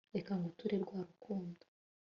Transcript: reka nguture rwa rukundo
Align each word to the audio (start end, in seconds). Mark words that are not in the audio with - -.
reka 0.15 0.31
nguture 0.39 0.75
rwa 0.83 0.99
rukundo 1.09 1.63